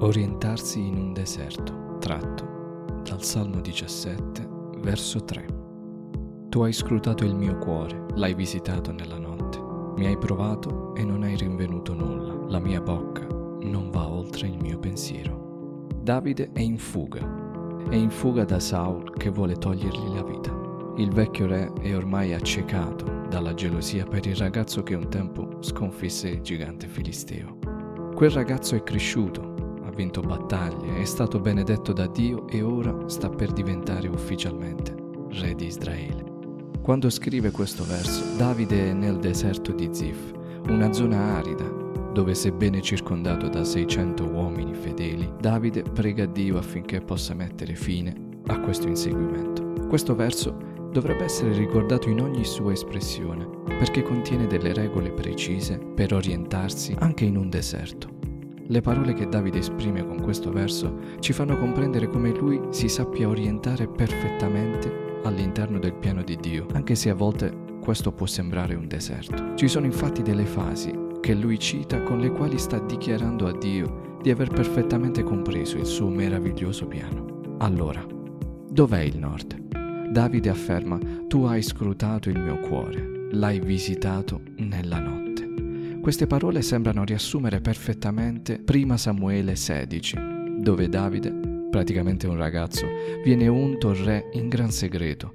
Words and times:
Orientarsi 0.00 0.86
in 0.86 0.98
un 0.98 1.14
deserto, 1.14 1.96
tratto 2.00 3.00
dal 3.02 3.22
Salmo 3.22 3.62
17, 3.62 4.46
verso 4.82 5.24
3. 5.24 5.46
Tu 6.50 6.60
hai 6.60 6.72
scrutato 6.74 7.24
il 7.24 7.34
mio 7.34 7.56
cuore, 7.56 8.04
l'hai 8.14 8.34
visitato 8.34 8.92
nella 8.92 9.18
notte. 9.18 9.58
Mi 9.96 10.04
hai 10.04 10.18
provato 10.18 10.94
e 10.94 11.02
non 11.02 11.22
hai 11.22 11.34
rinvenuto 11.36 11.94
nulla. 11.94 12.34
La 12.46 12.58
mia 12.58 12.82
bocca 12.82 13.26
non 13.26 13.88
va 13.90 14.06
oltre 14.06 14.48
il 14.48 14.58
mio 14.60 14.78
pensiero. 14.78 15.86
Davide 16.02 16.50
è 16.52 16.60
in 16.60 16.76
fuga. 16.76 17.84
È 17.88 17.94
in 17.94 18.10
fuga 18.10 18.44
da 18.44 18.60
Saul 18.60 19.14
che 19.16 19.30
vuole 19.30 19.54
togliergli 19.54 20.14
la 20.14 20.22
vita. 20.22 20.54
Il 20.96 21.10
vecchio 21.10 21.46
re 21.46 21.72
è 21.80 21.96
ormai 21.96 22.34
accecato 22.34 23.24
dalla 23.30 23.54
gelosia 23.54 24.04
per 24.04 24.26
il 24.26 24.36
ragazzo 24.36 24.82
che 24.82 24.94
un 24.94 25.08
tempo 25.08 25.56
sconfisse 25.60 26.28
il 26.28 26.42
gigante 26.42 26.86
filisteo. 26.86 27.56
Quel 28.14 28.30
ragazzo 28.30 28.74
è 28.74 28.82
cresciuto, 28.82 29.55
vinto 29.96 30.20
battaglie, 30.20 31.00
è 31.00 31.04
stato 31.04 31.40
benedetto 31.40 31.94
da 31.94 32.06
Dio 32.06 32.46
e 32.46 32.62
ora 32.62 33.08
sta 33.08 33.30
per 33.30 33.50
diventare 33.52 34.06
ufficialmente 34.08 34.94
re 35.30 35.54
di 35.54 35.66
Israele. 35.66 36.34
Quando 36.82 37.08
scrive 37.10 37.50
questo 37.50 37.82
verso, 37.84 38.22
Davide 38.36 38.90
è 38.90 38.92
nel 38.92 39.18
deserto 39.18 39.72
di 39.72 39.88
Zif, 39.90 40.32
una 40.68 40.92
zona 40.92 41.36
arida, 41.38 41.64
dove 42.12 42.34
sebbene 42.34 42.80
circondato 42.82 43.48
da 43.48 43.64
600 43.64 44.24
uomini 44.24 44.74
fedeli, 44.74 45.32
Davide 45.40 45.82
prega 45.82 46.26
Dio 46.26 46.58
affinché 46.58 47.00
possa 47.00 47.34
mettere 47.34 47.74
fine 47.74 48.14
a 48.48 48.60
questo 48.60 48.88
inseguimento. 48.88 49.86
Questo 49.88 50.14
verso 50.14 50.56
dovrebbe 50.92 51.24
essere 51.24 51.56
ricordato 51.56 52.08
in 52.08 52.20
ogni 52.20 52.44
sua 52.44 52.72
espressione, 52.72 53.48
perché 53.78 54.02
contiene 54.02 54.46
delle 54.46 54.72
regole 54.72 55.10
precise 55.10 55.78
per 55.78 56.12
orientarsi 56.12 56.94
anche 56.98 57.24
in 57.24 57.36
un 57.36 57.48
deserto. 57.50 58.15
Le 58.68 58.80
parole 58.80 59.12
che 59.12 59.28
Davide 59.28 59.58
esprime 59.58 60.04
con 60.04 60.20
questo 60.20 60.50
verso 60.50 60.98
ci 61.20 61.32
fanno 61.32 61.56
comprendere 61.56 62.08
come 62.08 62.30
lui 62.30 62.60
si 62.70 62.88
sappia 62.88 63.28
orientare 63.28 63.86
perfettamente 63.86 65.20
all'interno 65.22 65.78
del 65.78 65.94
piano 65.94 66.22
di 66.22 66.36
Dio, 66.36 66.66
anche 66.72 66.96
se 66.96 67.10
a 67.10 67.14
volte 67.14 67.64
questo 67.80 68.10
può 68.10 68.26
sembrare 68.26 68.74
un 68.74 68.88
deserto. 68.88 69.54
Ci 69.54 69.68
sono 69.68 69.86
infatti 69.86 70.22
delle 70.22 70.46
fasi 70.46 70.92
che 71.20 71.34
lui 71.34 71.58
cita 71.58 72.02
con 72.02 72.18
le 72.18 72.30
quali 72.30 72.58
sta 72.58 72.78
dichiarando 72.78 73.46
a 73.46 73.56
Dio 73.56 74.18
di 74.20 74.30
aver 74.30 74.48
perfettamente 74.48 75.22
compreso 75.22 75.76
il 75.76 75.86
suo 75.86 76.08
meraviglioso 76.08 76.86
piano. 76.86 77.56
Allora, 77.58 78.04
dov'è 78.68 79.00
il 79.00 79.18
nord? 79.18 80.10
Davide 80.10 80.48
afferma, 80.48 80.98
tu 81.28 81.44
hai 81.44 81.62
scrutato 81.62 82.28
il 82.30 82.40
mio 82.40 82.58
cuore, 82.58 83.28
l'hai 83.30 83.60
visitato 83.60 84.40
nella 84.56 84.98
notte. 84.98 85.25
Queste 86.06 86.28
parole 86.28 86.62
sembrano 86.62 87.02
riassumere 87.02 87.60
perfettamente 87.60 88.60
prima 88.60 88.96
Samuele 88.96 89.56
16, 89.56 90.16
dove 90.60 90.88
Davide, 90.88 91.34
praticamente 91.68 92.28
un 92.28 92.36
ragazzo, 92.36 92.86
viene 93.24 93.48
unto 93.48 93.92
re 93.92 94.30
in 94.34 94.46
gran 94.46 94.70
segreto, 94.70 95.32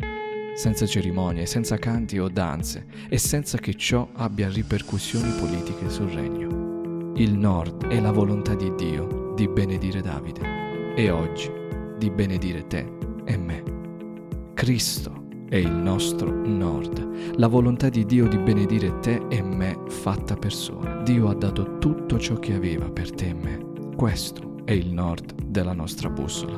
senza 0.56 0.86
cerimonie, 0.86 1.46
senza 1.46 1.76
canti 1.76 2.20
o 2.20 2.30
danze 2.30 2.86
e 3.10 3.18
senza 3.18 3.58
che 3.58 3.74
ciò 3.74 4.12
abbia 4.14 4.48
ripercussioni 4.48 5.34
politiche 5.42 5.90
sul 5.90 6.08
regno. 6.08 7.16
Il 7.18 7.34
nord 7.34 7.88
è 7.88 8.00
la 8.00 8.12
volontà 8.14 8.56
di 8.56 8.74
Dio 8.76 9.34
di 9.36 9.50
benedire 9.50 10.00
Davide 10.00 10.94
e 10.96 11.10
oggi 11.10 11.52
di 11.98 12.10
benedire 12.10 12.66
te 12.68 12.90
e 13.26 13.36
me. 13.36 13.62
Cristo 14.54 15.21
è 15.52 15.58
il 15.58 15.70
nostro 15.70 16.34
nord, 16.46 17.36
la 17.36 17.48
volontà 17.48 17.90
di 17.90 18.06
Dio 18.06 18.26
di 18.26 18.38
benedire 18.38 19.00
te 19.00 19.26
e 19.28 19.42
me 19.44 19.78
fatta 19.90 20.38
persona. 20.38 21.02
Dio 21.02 21.28
ha 21.28 21.34
dato 21.34 21.78
tutto 21.78 22.18
ciò 22.18 22.36
che 22.36 22.54
aveva 22.54 22.90
per 22.90 23.12
te 23.12 23.28
e 23.28 23.34
me. 23.34 23.66
Questo 23.98 24.62
è 24.64 24.72
il 24.72 24.94
nord 24.94 25.44
della 25.44 25.74
nostra 25.74 26.10
bussola. 26.10 26.58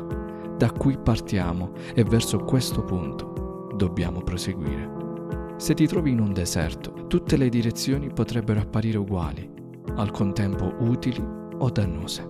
Da 0.59 0.71
qui 0.71 0.95
partiamo 0.95 1.71
e 1.95 2.03
verso 2.03 2.37
questo 2.43 2.83
punto 2.83 3.73
dobbiamo 3.75 4.21
proseguire. 4.21 4.87
Se 5.57 5.73
ti 5.73 5.87
trovi 5.87 6.11
in 6.11 6.19
un 6.19 6.31
deserto, 6.31 7.07
tutte 7.07 7.35
le 7.35 7.49
direzioni 7.49 8.13
potrebbero 8.13 8.59
apparire 8.59 8.99
uguali, 8.99 9.49
al 9.95 10.11
contempo 10.11 10.71
utili 10.81 11.25
o 11.57 11.67
dannose. 11.71 12.29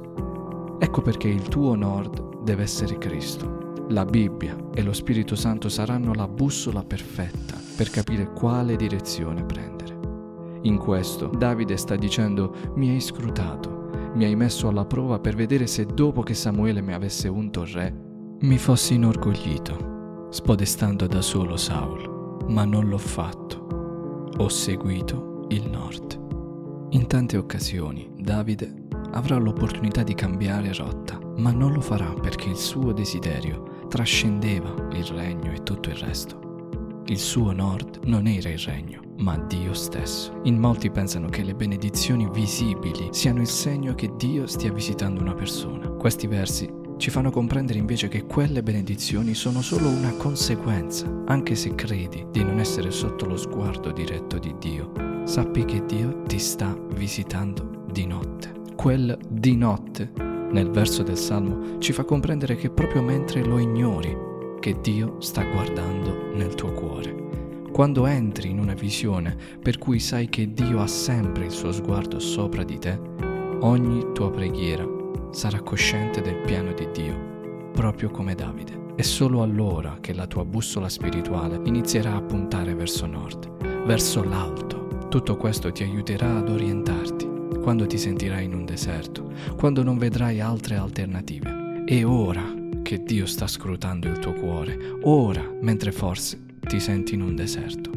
Ecco 0.80 1.01
perché 1.01 1.28
il 1.28 1.41
tuo 1.41 1.75
nord 1.75 2.41
deve 2.41 2.63
essere 2.63 2.97
Cristo 2.97 3.62
la 3.89 4.05
Bibbia 4.05 4.55
e 4.73 4.81
lo 4.81 4.94
Spirito 4.94 5.35
Santo 5.35 5.69
saranno 5.69 6.13
la 6.13 6.27
bussola 6.27 6.83
perfetta 6.83 7.59
per 7.75 7.89
capire 7.89 8.31
quale 8.31 8.75
direzione 8.75 9.44
prendere. 9.44 9.99
In 10.63 10.77
questo 10.77 11.27
Davide 11.27 11.75
sta 11.75 11.95
dicendo 11.95 12.55
mi 12.75 12.89
hai 12.89 13.01
scrutato, 13.01 14.11
mi 14.13 14.25
hai 14.25 14.35
messo 14.35 14.67
alla 14.67 14.85
prova 14.85 15.19
per 15.19 15.35
vedere 15.35 15.67
se 15.67 15.85
dopo 15.85 16.21
che 16.21 16.33
Samuele 16.33 16.81
mi 16.81 16.94
avesse 16.94 17.27
unto 17.27 17.66
re, 17.66 17.94
mi 18.39 18.57
fossi 18.57 18.94
inorgoglito, 18.94 20.27
spodestando 20.29 21.07
da 21.07 21.21
solo 21.21 21.57
Saul, 21.57 22.45
ma 22.47 22.63
non 22.63 22.88
l'ho 22.88 22.97
fatto. 22.97 24.31
Ho 24.38 24.50
seguito 24.50 25.45
il 25.50 25.69
nord. 25.69 26.21
In 26.91 27.07
tante 27.07 27.38
occasioni 27.38 28.11
Davide 28.17 28.81
avrà 29.11 29.38
l'opportunità 29.38 30.03
di 30.03 30.13
cambiare 30.13 30.73
rotta, 30.73 31.19
ma 31.38 31.51
non 31.51 31.73
lo 31.73 31.81
farà 31.81 32.13
perché 32.13 32.50
il 32.50 32.55
suo 32.55 32.94
desiderio 32.94 33.72
trascendeva 33.94 34.74
il 34.94 35.06
regno 35.06 35.52
e 35.52 35.62
tutto 35.62 35.90
il 35.90 35.96
resto. 35.98 37.04
Il 37.06 37.20
suo 37.20 37.52
nord 37.52 38.00
non 38.06 38.26
era 38.26 38.50
il 38.50 38.58
regno, 38.58 39.02
ma 39.18 39.38
Dio 39.38 39.76
stesso. 39.76 40.40
In 40.46 40.58
molti 40.58 40.90
pensano 40.90 41.30
che 41.30 41.44
le 41.44 41.54
benedizioni 41.54 42.28
visibili 42.31 43.09
siano 43.12 43.42
il 43.42 43.48
segno 43.48 43.94
che 43.94 44.12
Dio 44.18 44.48
stia 44.48 44.74
visitando 44.74 45.22
una 45.22 45.36
persona. 45.36 45.90
Questi 45.90 46.26
versi 46.26 46.68
ci 46.98 47.12
fanno 47.12 47.30
comprendere 47.30 47.78
invece 47.78 48.08
che 48.08 48.26
quelle 48.26 48.64
benedizioni 48.64 49.36
sono 49.36 49.62
solo 49.62 49.90
una 49.90 50.14
conseguenza, 50.14 51.08
anche 51.28 51.54
se 51.54 51.75
credi 51.75 52.25
di 52.31 52.44
non 52.44 52.58
essere 52.58 52.90
sotto 52.90 53.28
lo 53.28 53.38
sguardo 53.38 53.92
diretto 53.92 54.40
di 54.40 54.56
Dio. 54.58 54.92
Sappi 55.25 55.66
che 55.66 55.86
Dio 55.86 56.24
ti 56.24 56.40
sta 56.40 56.75
visitando 56.96 57.84
di 57.92 58.08
notte. 58.08 58.54
Quel 58.75 59.16
di 59.30 59.56
notte 59.56 60.32
nel 60.53 60.69
verso 60.69 61.02
del 61.02 61.18
Salmo 61.18 61.80
ci 61.80 61.91
fa 61.94 62.03
comprendere 62.03 62.56
che 62.56 62.69
proprio 62.69 63.02
mentre 63.02 63.44
lo 63.44 63.58
ignori, 63.58 64.16
che 64.59 64.78
Dio 64.81 65.16
sta 65.19 65.44
guardando 65.44 66.31
nel 66.36 66.53
tuo 66.53 66.72
cuore. 66.72 67.22
Quando 67.72 68.06
entri 68.06 68.52
in 68.52 68.59
una 68.59 68.75
visione 68.75 69.36
per 69.62 69.80
cui 69.80 70.00
sai 70.00 70.30
che 70.30 70.53
Dio 70.53 70.80
ha 70.80 70.88
sempre 70.88 71.46
il 71.46 71.52
suo 71.52 71.72
sguardo 71.72 72.19
sopra 72.19 72.63
di 72.63 72.78
te, 72.78 73.00
ogni 73.62 74.12
tua 74.13 74.30
preghiera 74.30 74.88
sarà 75.31 75.59
cosciente 75.59 76.22
del 76.22 76.38
piano 76.46 76.72
di 76.74 76.88
Dio, 76.94 77.72
proprio 77.74 78.12
come 78.12 78.36
Davide. 78.36 78.81
È 78.96 79.02
solo 79.02 79.42
allora 79.42 79.97
che 80.00 80.13
la 80.13 80.28
tua 80.28 80.46
bussola 80.46 80.88
spirituale 80.88 81.59
inizierà 81.63 82.13
a 82.13 82.22
puntare 82.22 82.75
verso 82.75 83.08
nord, 83.08 83.86
verso 83.86 84.24
l'alto. 84.24 85.08
Tutto 85.09 85.36
questo 85.36 85.72
ti 85.72 85.81
aiuterà 85.81 86.38
ad 86.38 86.50
orientarti 86.50 87.32
quando 87.63 87.88
ti 87.88 87.97
sentirai 87.97 88.44
in 88.44 88.53
un 88.53 88.66
deserto, 88.66 89.31
quando 89.56 89.84
non 89.84 89.97
vedrai 89.97 90.41
altre 90.41 90.75
alternative. 90.75 91.85
È 91.85 92.06
ora 92.06 92.44
che 92.84 93.03
Dio 93.03 93.25
sta 93.25 93.47
scrutando 93.47 94.09
il 94.09 94.19
tuo 94.19 94.34
cuore, 94.34 94.78
ora 95.03 95.50
mentre 95.62 95.94
forse 95.94 96.38
ti 96.59 96.81
senti 96.81 97.13
in 97.13 97.22
un 97.22 97.35
deserto. 97.35 97.90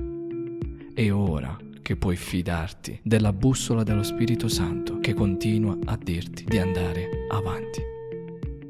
È 0.94 1.10
ora 1.10 1.58
che 1.82 1.96
puoi 1.96 2.14
fidarti 2.14 3.00
della 3.02 3.32
bussola 3.32 3.82
dello 3.82 4.04
Spirito 4.04 4.46
Santo 4.46 5.00
che 5.00 5.14
continua 5.14 5.76
a 5.84 5.98
dirti 6.00 6.44
di 6.44 6.58
andare 6.58 7.26
avanti. 7.28 7.82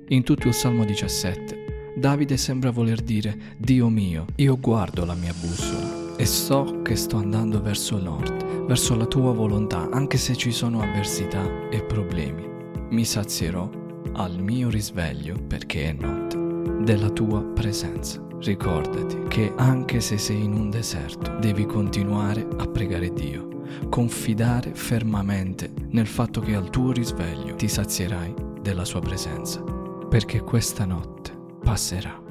In 0.09 0.23
tutto 0.23 0.49
il 0.49 0.55
Salmo 0.55 0.87
17, 0.87 1.93
Davide 1.95 2.39
sembra 2.39 2.71
voler 2.71 3.03
dire, 3.03 3.37
Dio 3.59 3.91
mio, 3.91 4.25
io 4.37 4.59
guardo 4.59 5.05
la 5.05 5.15
mia 5.15 5.35
bussola 5.39 6.06
e 6.17 6.27
so 6.27 6.83
che 6.83 6.97
sto 6.97 7.17
andando 7.17 7.61
verso 7.61 7.99
nord 7.99 8.47
verso 8.67 8.97
la 8.97 9.07
tua 9.07 9.33
volontà, 9.33 9.89
anche 9.91 10.19
se 10.19 10.37
ci 10.37 10.51
sono 10.51 10.81
avversità 10.81 11.69
e 11.71 11.83
problemi. 11.83 12.45
Mi 12.91 13.05
sazierò 13.05 13.69
al 14.15 14.41
mio 14.41 14.69
risveglio, 14.69 15.37
perché 15.47 15.91
è 15.91 15.93
notte, 15.93 16.83
della 16.83 17.11
tua 17.11 17.43
presenza. 17.43 18.25
Ricordati 18.39 19.23
che 19.29 19.53
anche 19.57 20.01
se 20.01 20.19
sei 20.19 20.45
in 20.45 20.53
un 20.53 20.69
deserto, 20.69 21.37
devi 21.39 21.65
continuare 21.65 22.47
a 22.59 22.67
pregare 22.67 23.13
Dio, 23.13 23.63
confidare 23.89 24.75
fermamente 24.75 25.73
nel 25.91 26.07
fatto 26.07 26.41
che 26.41 26.55
al 26.55 26.69
tuo 26.71 26.93
risveglio 26.93 27.55
ti 27.55 27.69
sazierai 27.69 28.35
della 28.61 28.85
sua 28.85 29.01
presenza, 29.01 29.63
perché 29.63 30.41
questa 30.41 30.85
notte 30.85 31.33
passerà. 31.63 32.23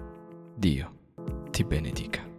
Dio 0.55 0.91
ti 1.49 1.63
benedica. 1.63 2.34